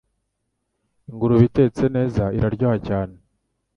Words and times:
Ingurube 1.09 1.43
itetse 1.49 1.83
neza 1.95 2.23
iraryoha 2.37 2.77
cyane 2.87 3.15